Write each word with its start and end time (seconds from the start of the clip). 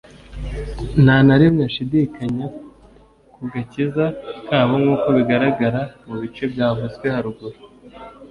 Nta 1.03 1.17
na 1.27 1.35
rimwe 1.41 1.61
ashidikanya 1.69 2.45
ku 3.33 3.41
gakiza 3.51 4.05
kabo 4.47 4.73
nkuko 4.81 5.07
bigaragara 5.17 5.81
mu 6.07 6.15
bice 6.21 6.43
byavuzwe 6.53 7.05
haruguru 7.15 7.57